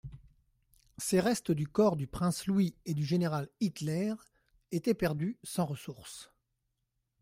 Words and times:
Ces 0.97 1.19
restes 1.19 1.51
du 1.51 1.67
corps 1.67 1.95
du 1.95 2.07
prince 2.07 2.47
Louis 2.47 2.73
et 2.85 2.95
du 2.95 3.05
général 3.05 3.49
Hitler 3.59 4.13
étaient 4.71 4.95
perdus 4.95 5.37
sans 5.43 5.67
ressource. 5.67 6.31